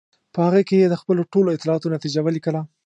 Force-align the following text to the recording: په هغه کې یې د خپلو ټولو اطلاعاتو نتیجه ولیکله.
په 0.33 0.39
هغه 0.45 0.61
کې 0.67 0.75
یې 0.81 0.87
د 0.89 0.95
خپلو 1.01 1.21
ټولو 1.33 1.49
اطلاعاتو 1.55 1.93
نتیجه 1.95 2.19
ولیکله. 2.23 2.61